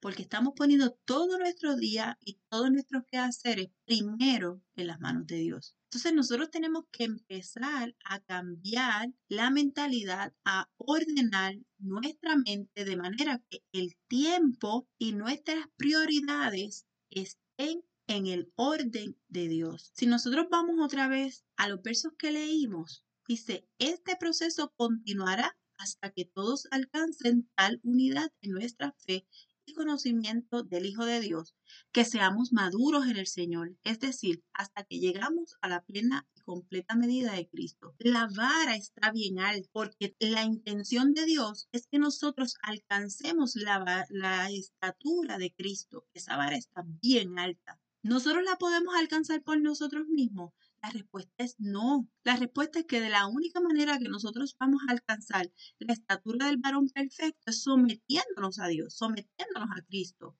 porque 0.00 0.22
estamos 0.22 0.54
poniendo 0.56 0.92
todo 1.04 1.38
nuestro 1.38 1.76
día 1.76 2.18
y 2.24 2.40
todos 2.48 2.70
nuestros 2.70 3.04
quehaceres 3.06 3.68
primero 3.84 4.62
en 4.74 4.86
las 4.86 4.98
manos 4.98 5.26
de 5.26 5.36
Dios. 5.36 5.76
Entonces 5.90 6.14
nosotros 6.14 6.52
tenemos 6.52 6.84
que 6.92 7.02
empezar 7.02 7.96
a 8.04 8.20
cambiar 8.20 9.12
la 9.28 9.50
mentalidad, 9.50 10.32
a 10.44 10.70
ordenar 10.76 11.56
nuestra 11.78 12.36
mente 12.36 12.84
de 12.84 12.96
manera 12.96 13.42
que 13.50 13.64
el 13.72 13.96
tiempo 14.06 14.86
y 14.98 15.14
nuestras 15.14 15.66
prioridades 15.76 16.86
estén 17.10 17.82
en 18.06 18.28
el 18.28 18.52
orden 18.54 19.18
de 19.26 19.48
Dios. 19.48 19.90
Si 19.96 20.06
nosotros 20.06 20.46
vamos 20.48 20.76
otra 20.78 21.08
vez 21.08 21.44
a 21.56 21.66
los 21.66 21.82
versos 21.82 22.12
que 22.16 22.30
leímos, 22.30 23.04
dice, 23.26 23.66
este 23.80 24.14
proceso 24.14 24.72
continuará 24.76 25.58
hasta 25.76 26.12
que 26.12 26.24
todos 26.24 26.68
alcancen 26.70 27.50
tal 27.56 27.80
unidad 27.82 28.32
en 28.42 28.52
nuestra 28.52 28.92
fe 28.92 29.26
conocimiento 29.72 30.62
del 30.62 30.86
Hijo 30.86 31.04
de 31.04 31.20
Dios, 31.20 31.54
que 31.92 32.04
seamos 32.04 32.52
maduros 32.52 33.06
en 33.06 33.16
el 33.16 33.26
Señor, 33.26 33.76
es 33.84 33.98
decir, 33.98 34.42
hasta 34.52 34.84
que 34.84 34.98
llegamos 34.98 35.56
a 35.60 35.68
la 35.68 35.82
plena 35.82 36.26
y 36.34 36.40
completa 36.40 36.96
medida 36.96 37.32
de 37.32 37.48
Cristo. 37.48 37.94
La 37.98 38.28
vara 38.34 38.76
está 38.76 39.10
bien 39.12 39.38
alta 39.38 39.68
porque 39.72 40.14
la 40.18 40.44
intención 40.44 41.14
de 41.14 41.26
Dios 41.26 41.68
es 41.72 41.86
que 41.86 41.98
nosotros 41.98 42.56
alcancemos 42.62 43.56
la, 43.56 44.06
la 44.10 44.50
estatura 44.50 45.38
de 45.38 45.52
Cristo. 45.52 46.06
Esa 46.14 46.36
vara 46.36 46.56
está 46.56 46.84
bien 47.02 47.38
alta. 47.38 47.78
¿Nosotros 48.02 48.42
la 48.44 48.56
podemos 48.56 48.94
alcanzar 48.94 49.42
por 49.42 49.60
nosotros 49.60 50.06
mismos? 50.08 50.52
La 50.82 50.90
respuesta 50.90 51.32
es 51.38 51.56
no. 51.58 52.08
La 52.24 52.36
respuesta 52.36 52.78
es 52.80 52.86
que 52.86 53.00
de 53.00 53.10
la 53.10 53.26
única 53.26 53.60
manera 53.60 53.98
que 53.98 54.08
nosotros 54.08 54.56
vamos 54.58 54.82
a 54.88 54.92
alcanzar 54.92 55.50
la 55.78 55.92
estatura 55.92 56.46
del 56.46 56.56
varón 56.56 56.88
perfecto 56.88 57.50
es 57.50 57.62
sometiéndonos 57.62 58.58
a 58.58 58.66
Dios, 58.68 58.94
sometiéndonos 58.94 59.68
a 59.76 59.82
Cristo. 59.82 60.38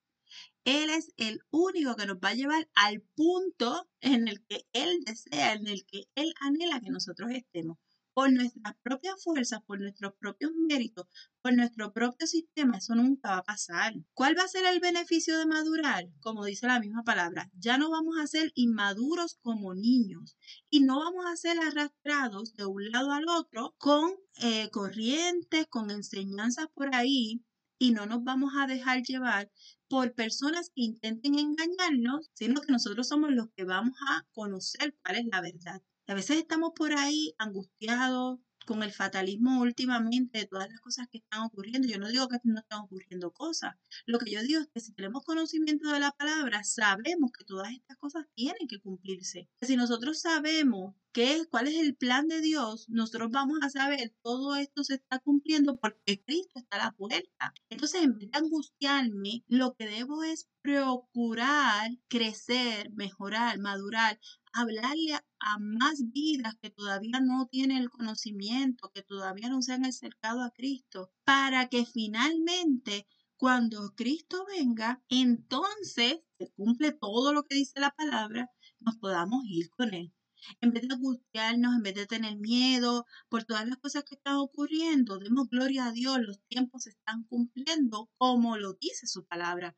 Él 0.63 0.89
es 0.89 1.13
el 1.17 1.41
único 1.51 1.95
que 1.95 2.05
nos 2.05 2.17
va 2.17 2.29
a 2.29 2.33
llevar 2.35 2.69
al 2.75 3.01
punto 3.15 3.89
en 3.99 4.27
el 4.27 4.43
que 4.45 4.65
Él 4.73 4.99
desea, 5.05 5.53
en 5.53 5.67
el 5.67 5.85
que 5.85 6.05
Él 6.15 6.33
anhela 6.39 6.79
que 6.79 6.89
nosotros 6.89 7.31
estemos 7.31 7.77
por 8.13 8.31
nuestras 8.31 8.75
propias 8.83 9.23
fuerzas, 9.23 9.61
por 9.65 9.79
nuestros 9.79 10.13
propios 10.19 10.51
méritos, 10.55 11.07
por 11.41 11.53
nuestro 11.53 11.93
propio 11.93 12.27
sistema, 12.27 12.77
eso 12.77 12.95
nunca 12.95 13.31
va 13.31 13.37
a 13.37 13.43
pasar. 13.43 13.93
¿Cuál 14.13 14.37
va 14.37 14.43
a 14.43 14.47
ser 14.47 14.65
el 14.65 14.79
beneficio 14.79 15.37
de 15.37 15.45
madurar? 15.45 16.09
Como 16.19 16.45
dice 16.45 16.67
la 16.67 16.79
misma 16.79 17.03
palabra, 17.03 17.49
ya 17.53 17.77
no 17.77 17.89
vamos 17.89 18.17
a 18.19 18.27
ser 18.27 18.51
inmaduros 18.55 19.37
como 19.41 19.73
niños 19.73 20.37
y 20.69 20.81
no 20.81 20.99
vamos 20.99 21.25
a 21.25 21.35
ser 21.35 21.59
arrastrados 21.59 22.53
de 22.55 22.65
un 22.65 22.91
lado 22.91 23.11
al 23.11 23.27
otro 23.27 23.75
con 23.77 24.11
eh, 24.41 24.69
corrientes, 24.71 25.67
con 25.67 25.91
enseñanzas 25.91 26.67
por 26.73 26.93
ahí 26.95 27.43
y 27.81 27.91
no 27.91 28.05
nos 28.05 28.23
vamos 28.23 28.53
a 28.55 28.67
dejar 28.67 29.01
llevar 29.01 29.51
por 29.87 30.13
personas 30.13 30.69
que 30.69 30.83
intenten 30.83 31.39
engañarnos, 31.39 32.29
sino 32.33 32.61
que 32.61 32.71
nosotros 32.71 33.07
somos 33.07 33.31
los 33.31 33.47
que 33.55 33.63
vamos 33.63 33.97
a 34.07 34.23
conocer 34.33 34.95
cuál 35.01 35.17
es 35.17 35.25
la 35.31 35.41
verdad. 35.41 35.81
A 36.11 36.13
veces 36.13 36.39
estamos 36.39 36.73
por 36.75 36.91
ahí 36.91 37.33
angustiados 37.37 38.41
con 38.65 38.83
el 38.83 38.91
fatalismo 38.91 39.61
últimamente 39.61 40.39
de 40.39 40.45
todas 40.45 40.69
las 40.69 40.81
cosas 40.81 41.07
que 41.09 41.19
están 41.19 41.43
ocurriendo. 41.43 41.87
Yo 41.87 41.99
no 41.99 42.09
digo 42.09 42.27
que 42.27 42.37
no 42.43 42.59
están 42.59 42.81
ocurriendo 42.81 43.31
cosas. 43.31 43.75
Lo 44.05 44.19
que 44.19 44.29
yo 44.29 44.41
digo 44.41 44.59
es 44.59 44.67
que 44.73 44.81
si 44.81 44.91
tenemos 44.91 45.23
conocimiento 45.23 45.89
de 45.89 46.01
la 46.01 46.11
palabra, 46.11 46.65
sabemos 46.65 47.31
que 47.31 47.45
todas 47.45 47.71
estas 47.71 47.95
cosas 47.95 48.25
tienen 48.35 48.67
que 48.67 48.81
cumplirse. 48.81 49.47
Si 49.61 49.77
nosotros 49.77 50.19
sabemos 50.19 50.95
qué, 51.13 51.45
cuál 51.49 51.69
es 51.69 51.75
el 51.75 51.95
plan 51.95 52.27
de 52.27 52.41
Dios, 52.41 52.87
nosotros 52.89 53.31
vamos 53.31 53.59
a 53.61 53.69
saber 53.69 54.13
todo 54.21 54.55
esto 54.57 54.83
se 54.83 54.95
está 54.95 55.19
cumpliendo 55.19 55.77
porque 55.77 56.21
Cristo 56.21 56.59
está 56.59 56.75
a 56.75 56.85
la 56.87 56.91
puerta. 56.91 57.53
Entonces, 57.69 58.03
en 58.03 58.17
vez 58.17 58.31
de 58.31 58.37
angustiarme, 58.37 59.43
lo 59.47 59.75
que 59.75 59.87
debo 59.87 60.23
es 60.23 60.49
procurar 60.61 61.91
crecer, 62.07 62.91
mejorar, 62.91 63.59
madurar, 63.59 64.19
hablarle 64.53 65.13
a, 65.13 65.57
más 65.59 66.11
vidas 66.11 66.55
que 66.61 66.69
todavía 66.69 67.19
no 67.19 67.47
tienen 67.47 67.77
el 67.77 67.89
conocimiento, 67.89 68.91
que 68.93 69.03
todavía 69.03 69.49
no 69.49 69.61
se 69.61 69.73
han 69.73 69.85
acercado 69.85 70.43
a 70.43 70.51
Cristo, 70.51 71.11
para 71.23 71.67
que 71.69 71.85
finalmente 71.85 73.07
cuando 73.37 73.93
Cristo 73.95 74.45
venga, 74.45 75.01
entonces 75.09 76.19
se 76.37 76.51
cumple 76.51 76.91
todo 76.91 77.33
lo 77.33 77.43
que 77.43 77.55
dice 77.55 77.79
la 77.79 77.91
palabra, 77.91 78.51
nos 78.79 78.97
podamos 78.97 79.43
ir 79.45 79.69
con 79.71 79.93
Él. 79.93 80.13
En 80.59 80.71
vez 80.71 80.87
de 80.87 80.93
angustiarnos, 80.95 81.75
en 81.75 81.83
vez 81.83 81.95
de 81.95 82.07
tener 82.07 82.35
miedo 82.37 83.05
por 83.29 83.43
todas 83.43 83.67
las 83.67 83.77
cosas 83.77 84.03
que 84.03 84.15
están 84.15 84.35
ocurriendo, 84.35 85.19
demos 85.19 85.49
gloria 85.49 85.85
a 85.85 85.91
Dios, 85.91 86.19
los 86.19 86.39
tiempos 86.47 86.83
se 86.83 86.91
están 86.91 87.23
cumpliendo 87.23 88.09
como 88.17 88.57
lo 88.57 88.73
dice 88.73 89.07
su 89.07 89.25
palabra. 89.25 89.75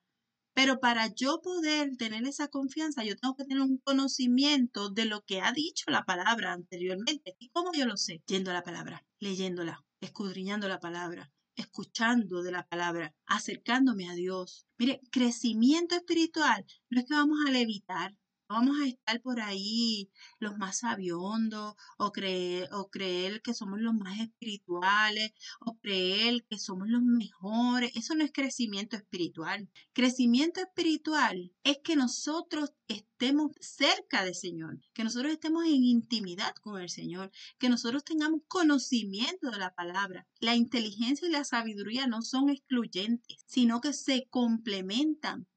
Pero 0.53 0.79
para 0.79 1.07
yo 1.07 1.41
poder 1.41 1.97
tener 1.97 2.25
esa 2.27 2.47
confianza, 2.47 3.03
yo 3.03 3.15
tengo 3.15 3.35
que 3.35 3.45
tener 3.45 3.61
un 3.63 3.77
conocimiento 3.79 4.89
de 4.89 5.05
lo 5.05 5.21
que 5.21 5.41
ha 5.41 5.51
dicho 5.51 5.89
la 5.89 6.05
palabra 6.05 6.53
anteriormente. 6.53 7.35
¿Y 7.39 7.49
cómo 7.49 7.71
yo 7.73 7.85
lo 7.85 7.97
sé? 7.97 8.21
Yendo 8.27 8.53
la 8.53 8.63
palabra, 8.63 9.03
leyéndola, 9.19 9.83
escudriñando 9.99 10.67
la 10.67 10.79
palabra, 10.79 11.31
escuchando 11.55 12.43
de 12.43 12.51
la 12.51 12.67
palabra, 12.67 13.15
acercándome 13.25 14.09
a 14.09 14.13
Dios. 14.13 14.67
Mire, 14.77 15.01
crecimiento 15.11 15.95
espiritual 15.95 16.65
no 16.89 16.99
es 16.99 17.05
que 17.07 17.13
vamos 17.15 17.39
a 17.47 17.51
levitar, 17.51 18.15
vamos 18.53 18.77
a 18.79 18.87
estar 18.87 19.21
por 19.21 19.41
ahí 19.41 20.11
los 20.39 20.57
más 20.57 20.79
sabiondos 20.79 21.75
o 21.97 22.11
creer, 22.11 22.69
o 22.71 22.89
creer 22.89 23.41
que 23.41 23.53
somos 23.53 23.79
los 23.79 23.93
más 23.95 24.19
espirituales 24.19 25.33
o 25.59 25.77
creer 25.79 26.45
que 26.49 26.59
somos 26.59 26.87
los 26.87 27.01
mejores. 27.01 27.91
Eso 27.95 28.15
no 28.15 28.23
es 28.23 28.31
crecimiento 28.31 28.95
espiritual. 28.95 29.69
Crecimiento 29.93 30.61
espiritual 30.61 31.51
es 31.63 31.79
que 31.83 31.95
nosotros 31.95 32.73
estemos 32.87 33.51
cerca 33.59 34.23
del 34.23 34.35
Señor, 34.35 34.79
que 34.93 35.03
nosotros 35.03 35.31
estemos 35.31 35.65
en 35.65 35.83
intimidad 35.83 36.53
con 36.55 36.79
el 36.79 36.89
Señor, 36.89 37.31
que 37.57 37.69
nosotros 37.69 38.03
tengamos 38.03 38.41
conocimiento 38.47 39.49
de 39.49 39.57
la 39.57 39.73
palabra. 39.73 40.27
La 40.39 40.55
inteligencia 40.55 41.27
y 41.27 41.31
la 41.31 41.43
sabiduría 41.43 42.05
no 42.05 42.21
son 42.21 42.49
excluyentes, 42.49 43.37
sino 43.47 43.81
que 43.81 43.93
se 43.93 44.27
complementan. 44.29 45.47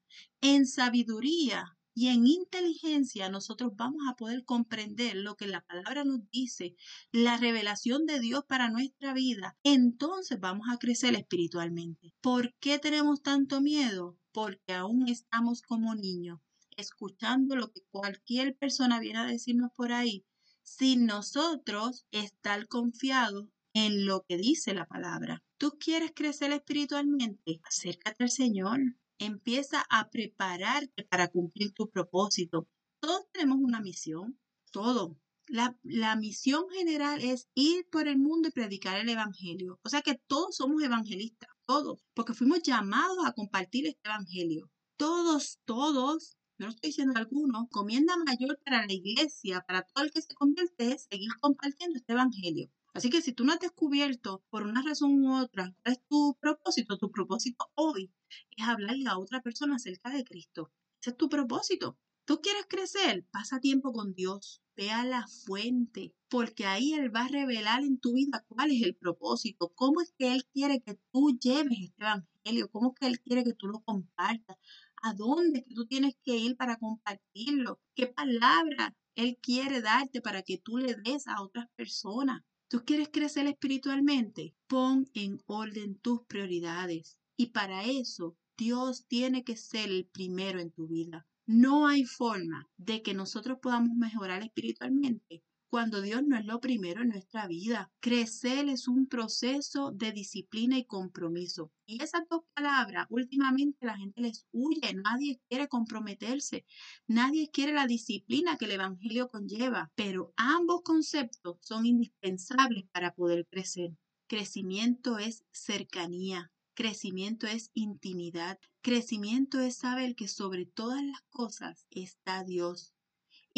En 0.41 0.67
sabiduría 0.67 1.76
y 1.97 2.09
en 2.09 2.27
inteligencia 2.27 3.31
nosotros 3.31 3.73
vamos 3.75 4.03
a 4.07 4.17
poder 4.17 4.45
comprender 4.45 5.17
lo 5.17 5.35
que 5.35 5.47
la 5.47 5.63
palabra 5.63 6.05
nos 6.05 6.31
dice, 6.31 6.77
la 7.11 7.39
revelación 7.39 8.05
de 8.05 8.21
Dios 8.21 8.45
para 8.47 8.69
nuestra 8.69 9.15
vida. 9.15 9.57
Entonces 9.63 10.39
vamos 10.39 10.67
a 10.71 10.77
crecer 10.77 11.15
espiritualmente. 11.15 12.13
¿Por 12.21 12.55
qué 12.61 12.79
tenemos 12.79 13.23
tanto 13.23 13.63
miedo? 13.63 14.19
Porque 14.33 14.75
aún 14.75 15.09
estamos 15.09 15.63
como 15.63 15.95
niños, 15.95 16.39
escuchando 16.77 17.57
lo 17.57 17.73
que 17.73 17.81
cualquier 17.91 18.55
persona 18.59 19.01
viene 19.01 19.21
a 19.21 19.25
decirnos 19.25 19.71
por 19.75 19.91
ahí, 19.93 20.27
sin 20.63 21.07
nosotros 21.07 22.05
estar 22.11 22.69
confiados 22.69 23.49
en 23.73 24.05
lo 24.05 24.23
que 24.29 24.37
dice 24.37 24.75
la 24.75 24.85
palabra. 24.85 25.43
¿Tú 25.57 25.79
quieres 25.81 26.13
crecer 26.15 26.53
espiritualmente? 26.53 27.59
Acércate 27.65 28.25
al 28.25 28.31
Señor. 28.31 28.81
Empieza 29.19 29.85
a 29.91 30.11
prepararte 30.11 31.05
para 31.05 31.29
cumplir 31.29 31.73
tu 31.73 31.89
propósito. 31.89 32.69
Todos 33.01 33.31
tenemos 33.33 33.59
una 33.61 33.81
misión, 33.81 34.39
todo. 34.73 35.17
La, 35.49 35.77
la, 35.83 36.17
misión 36.17 36.69
general 36.71 37.23
es 37.23 37.49
ir 37.55 37.87
por 37.91 38.09
el 38.09 38.19
mundo 38.19 38.49
y 38.49 38.53
predicar 38.53 39.01
el 39.01 39.09
Evangelio. 39.09 39.79
O 39.85 39.89
sea 39.89 40.03
que 40.03 40.21
todos 40.27 40.57
somos 40.57 40.83
evangelistas, 40.83 41.49
todos, 41.67 42.05
porque 42.15 42.35
fuimos 42.35 42.63
llamados 42.63 43.19
a 43.25 43.33
compartir 43.33 43.87
este 43.87 44.09
Evangelio. 44.09 44.71
Todos, 44.97 45.61
todos, 45.65 46.37
no 46.59 46.69
estoy 46.69 46.89
diciendo 46.89 47.19
algunos, 47.19 47.69
comienda 47.71 48.17
mayor 48.17 48.59
para 48.65 48.87
la 48.87 48.93
iglesia, 48.93 49.63
para 49.69 49.83
todo 49.83 50.05
el 50.05 50.11
que 50.11 50.23
se 50.23 50.35
convierte, 50.35 50.93
es 50.93 51.07
seguir 51.11 51.31
compartiendo 51.41 51.99
este 51.99 52.15
Evangelio. 52.15 52.71
Así 52.97 53.11
que 53.11 53.21
si 53.21 53.35
tú 53.35 53.45
no 53.45 53.53
has 53.53 53.61
descubierto 53.61 54.43
por 54.49 54.63
una 54.63 54.83
razón 54.83 55.23
u 55.23 55.37
otra 55.39 55.75
cuál 55.83 55.93
es 55.97 56.01
tu 56.09 56.35
propósito, 56.41 56.97
tu 56.97 57.11
propósito 57.11 57.71
hoy 57.75 58.11
es 58.57 58.67
hablarle 58.67 59.07
a 59.07 59.19
otra 59.19 59.43
persona 59.43 59.77
acerca 59.77 60.09
de 60.09 60.25
Cristo. 60.25 60.73
Ese 61.03 61.11
es 61.11 61.17
tu 61.19 61.29
propósito. 61.29 61.99
¿Tú 62.25 62.41
quieres 62.41 62.65
crecer? 62.67 63.27
Pasa 63.31 63.61
tiempo 63.61 63.93
con 63.93 64.15
Dios. 64.15 64.63
Ve 64.79 64.93
a 64.93 65.05
la 65.05 65.27
fuente, 65.29 66.15
porque 66.31 66.65
ahí 66.65 66.95
Él 66.95 67.15
va 67.15 67.27
a 67.27 67.29
revelar 67.29 67.83
en 67.83 67.99
tu 67.99 68.15
vida 68.15 68.47
cuál 68.49 68.71
es 68.71 68.81
el 68.83 68.97
propósito, 68.97 69.75
cómo 69.75 70.01
es 70.01 70.15
que 70.19 70.33
Él 70.33 70.47
quiere 70.55 70.81
que 70.81 70.99
tú 71.13 71.39
lleves 71.39 71.79
este 71.79 72.03
evangelio, 72.03 72.71
cómo 72.71 72.95
es 72.95 72.99
que 72.99 73.07
Él 73.09 73.21
quiere 73.21 73.45
que 73.45 73.53
tú 73.53 73.67
lo 73.67 73.81
compartas, 73.81 74.57
a 75.03 75.13
dónde 75.13 75.59
es 75.59 75.65
que 75.67 75.75
tú 75.75 75.85
tienes 75.85 76.15
que 76.25 76.39
ir 76.39 76.57
para 76.57 76.79
compartirlo, 76.79 77.79
qué 77.95 78.07
palabra 78.07 78.97
Él 79.17 79.37
quiere 79.43 79.83
darte 79.83 80.23
para 80.23 80.41
que 80.41 80.57
tú 80.57 80.79
le 80.79 80.95
des 80.95 81.29
a 81.29 81.43
otras 81.43 81.69
personas. 81.77 82.43
¿Tú 82.69 82.85
quieres 82.85 83.11
crecer 83.13 83.47
espiritualmente? 83.47 84.57
Pon 84.67 85.09
en 85.15 85.41
orden 85.47 85.99
tus 86.01 86.23
prioridades. 86.27 87.17
Y 87.37 87.47
para 87.51 87.85
eso, 87.85 88.37
Dios 88.57 89.07
tiene 89.07 89.45
que 89.45 89.57
ser 89.57 89.89
el 89.89 90.07
primero 90.07 90.59
en 90.59 90.73
tu 90.73 90.89
vida. 90.89 91.29
No 91.47 91.87
hay 91.87 92.05
forma 92.05 92.69
de 92.77 93.03
que 93.03 93.15
nosotros 93.15 93.59
podamos 93.63 93.97
mejorar 93.97 94.43
espiritualmente 94.43 95.45
cuando 95.69 96.01
Dios 96.01 96.23
no 96.25 96.37
es 96.37 96.45
lo 96.45 96.61
primero 96.61 97.03
en 97.03 97.09
nuestra 97.09 97.47
vida. 97.47 97.91
Crecer 98.01 98.69
es 98.69 98.89
un 98.89 99.07
proceso 99.07 99.91
de 99.93 100.13
disciplina 100.13 100.79
y 100.79 100.85
compromiso. 100.85 101.73
Y 101.87 102.03
esas 102.03 102.23
dos 102.29 102.43
palabras, 102.55 103.07
últimamente 103.11 103.87
la 103.87 103.97
gente 103.97 104.21
les 104.21 104.47
huye, 104.53 104.95
nadie 104.95 105.41
quiere 105.49 105.69
comprometerse, 105.69 106.65
nadie 107.07 107.51
quiere 107.51 107.73
la 107.73 107.87
disciplina 107.87 108.57
que 108.57 108.67
el 108.67 108.73
Evangelio 108.73 109.29
conlleva, 109.29 109.93
pero 109.95 110.33
ambos 110.37 110.83
conceptos 110.83 111.59
son 111.61 111.87
indispensables 111.87 112.85
para 112.93 113.15
poder 113.15 113.47
crecer. 113.47 113.97
Crecimiento 114.29 115.19
es 115.19 115.45
cercanía, 115.53 116.51
Crecimiento 116.77 117.47
es 117.47 117.71
intimidad. 117.73 118.59
Crecimiento 118.83 119.61
es 119.61 119.77
saber 119.77 120.15
que 120.15 120.29
sobre 120.29 120.67
todas 120.67 121.03
las 121.03 121.23
cosas 121.31 121.87
está 121.91 122.45
Dios. 122.45 122.93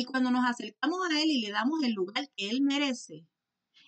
Y 0.00 0.04
cuando 0.04 0.30
nos 0.30 0.48
acercamos 0.48 1.00
a 1.10 1.20
Él 1.20 1.28
y 1.28 1.40
le 1.40 1.50
damos 1.50 1.82
el 1.82 1.92
lugar 1.92 2.30
que 2.36 2.48
Él 2.50 2.62
merece, 2.62 3.26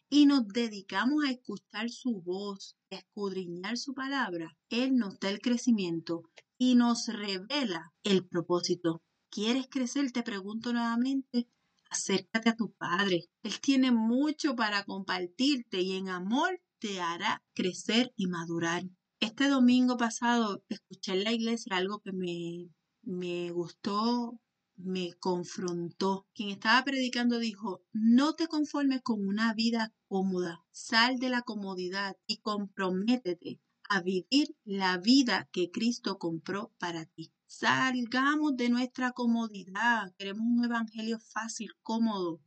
y 0.09 0.27
nos 0.27 0.49
dedicamos 0.49 1.23
a 1.25 1.31
escuchar 1.31 1.89
su 1.89 2.21
voz, 2.21 2.77
a 2.91 2.97
escudriñar 2.97 3.79
su 3.79 3.95
palabra, 3.95 4.59
Él 4.71 4.97
nos 4.97 5.21
da 5.21 5.31
el 5.31 5.39
crecimiento 5.41 6.25
y 6.59 6.75
nos 6.75 7.07
revela 7.07 7.93
el 8.03 8.27
propósito. 8.27 9.05
¿Quieres 9.31 9.69
crecer? 9.71 10.11
Te 10.11 10.25
pregunto 10.25 10.73
nuevamente. 10.73 11.49
Acércate 11.91 12.49
a 12.49 12.57
tu 12.57 12.73
Padre. 12.73 13.31
Él 13.45 13.61
tiene 13.61 13.93
mucho 13.93 14.57
para 14.57 14.83
compartirte 14.83 15.81
y 15.81 15.93
en 15.93 16.09
amor 16.09 16.61
te 16.81 17.01
hará 17.01 17.41
crecer 17.55 18.13
y 18.17 18.27
madurar. 18.27 18.83
Este 19.21 19.49
domingo 19.49 19.97
pasado 19.97 20.65
escuché 20.69 21.13
en 21.13 21.23
la 21.23 21.33
iglesia 21.33 21.77
algo 21.77 22.01
que 22.01 22.11
me, 22.11 22.69
me 23.03 23.53
gustó 23.53 24.41
me 24.85 25.15
confrontó. 25.15 26.27
Quien 26.35 26.51
estaba 26.51 26.85
predicando 26.85 27.39
dijo, 27.39 27.83
no 27.93 28.35
te 28.35 28.47
conformes 28.47 29.03
con 29.03 29.27
una 29.27 29.55
vida 29.55 29.95
cómoda, 30.09 30.65
sal 30.71 31.19
de 31.19 31.31
la 31.31 31.43
comodidad 31.43 32.17
y 32.27 32.39
comprométete 32.39 33.61
a 33.89 34.01
vivir 34.03 34.57
la 34.65 34.99
vida 34.99 35.49
que 35.53 35.71
Cristo 35.71 36.19
compró 36.19 36.73
para 36.79 37.07
ti. 37.07 37.33
Salgamos 37.47 38.57
de 38.57 38.69
nuestra 38.69 39.11
comodidad. 39.11 40.15
Queremos 40.17 40.45
un 40.47 40.65
evangelio 40.65 41.19
fácil, 41.19 41.73
cómodo. 41.83 42.41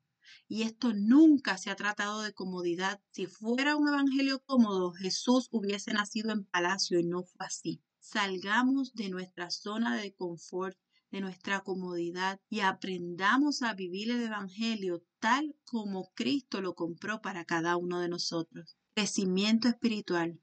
Y 0.47 0.61
esto 0.61 0.93
nunca 0.93 1.57
se 1.57 1.69
ha 1.69 1.75
tratado 1.75 2.21
de 2.21 2.33
comodidad. 2.33 3.01
Si 3.11 3.27
fuera 3.27 3.75
un 3.75 3.89
evangelio 3.89 4.41
cómodo, 4.45 4.93
Jesús 4.93 5.49
hubiese 5.51 5.91
nacido 5.91 6.31
en 6.31 6.45
palacio 6.45 6.97
y 6.99 7.03
no 7.03 7.23
fue 7.23 7.45
así. 7.45 7.83
Salgamos 7.99 8.93
de 8.93 9.09
nuestra 9.09 9.49
zona 9.49 9.97
de 9.97 10.13
confort 10.13 10.77
de 11.13 11.21
nuestra 11.21 11.59
comodidad 11.59 12.41
y 12.49 12.61
aprendamos 12.61 13.61
a 13.61 13.75
vivir 13.75 14.09
el 14.09 14.23
Evangelio 14.23 15.05
tal 15.19 15.55
como 15.63 16.11
Cristo 16.15 16.59
lo 16.59 16.73
compró 16.73 17.21
para 17.21 17.45
cada 17.45 17.77
uno 17.77 17.99
de 17.99 18.09
nosotros. 18.09 18.79
Crecimiento 18.95 19.67
espiritual 19.67 20.41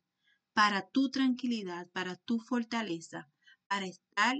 para 0.54 0.88
tu 0.88 1.10
tranquilidad, 1.10 1.88
para 1.90 2.14
tu 2.14 2.38
fortaleza, 2.38 3.28
para 3.66 3.86
estar 3.86 4.36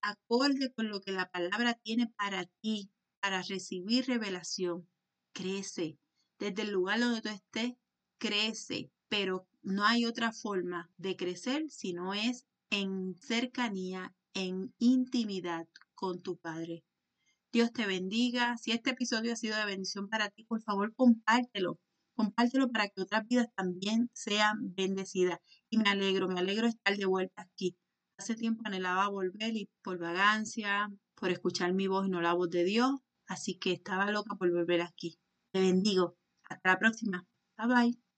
acorde 0.00 0.72
con 0.72 0.88
lo 0.88 1.02
que 1.02 1.12
la 1.12 1.30
palabra 1.30 1.74
tiene 1.74 2.06
para 2.16 2.46
ti, 2.62 2.90
para 3.20 3.42
recibir 3.42 4.06
revelación. 4.06 4.88
Crece. 5.34 5.98
Desde 6.38 6.62
el 6.62 6.70
lugar 6.70 7.00
donde 7.00 7.20
tú 7.20 7.28
estés, 7.28 7.74
crece. 8.16 8.90
Pero 9.10 9.46
no 9.60 9.84
hay 9.84 10.06
otra 10.06 10.32
forma 10.32 10.90
de 10.96 11.16
crecer 11.16 11.68
si 11.68 11.92
no 11.92 12.14
es 12.14 12.46
en 12.70 13.14
cercanía, 13.16 14.14
en 14.34 14.74
intimidad 14.78 15.66
con 15.94 16.22
tu 16.22 16.36
Padre. 16.38 16.84
Dios 17.52 17.72
te 17.72 17.86
bendiga. 17.86 18.56
Si 18.58 18.72
este 18.72 18.90
episodio 18.90 19.32
ha 19.32 19.36
sido 19.36 19.56
de 19.56 19.64
bendición 19.64 20.08
para 20.08 20.30
ti, 20.30 20.44
por 20.44 20.62
favor, 20.62 20.94
compártelo. 20.94 21.78
Compártelo 22.14 22.70
para 22.70 22.88
que 22.88 23.02
otras 23.02 23.26
vidas 23.26 23.48
también 23.56 24.10
sean 24.12 24.74
bendecidas. 24.74 25.38
Y 25.68 25.78
me 25.78 25.90
alegro, 25.90 26.28
me 26.28 26.40
alegro 26.40 26.66
estar 26.66 26.96
de 26.96 27.06
vuelta 27.06 27.42
aquí. 27.42 27.76
Hace 28.18 28.34
tiempo 28.36 28.62
anhelaba 28.66 29.08
volver 29.08 29.56
y 29.56 29.68
por 29.82 29.98
vagancia, 29.98 30.90
por 31.14 31.30
escuchar 31.30 31.72
mi 31.72 31.86
voz 31.86 32.06
y 32.06 32.10
no 32.10 32.20
la 32.20 32.34
voz 32.34 32.50
de 32.50 32.64
Dios. 32.64 33.00
Así 33.26 33.58
que 33.58 33.72
estaba 33.72 34.10
loca 34.10 34.36
por 34.36 34.50
volver 34.52 34.82
aquí. 34.82 35.18
Te 35.52 35.60
bendigo. 35.60 36.16
Hasta 36.48 36.70
la 36.70 36.78
próxima. 36.78 37.26
Bye 37.56 37.66
bye. 37.66 38.09